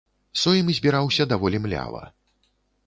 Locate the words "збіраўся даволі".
0.79-1.57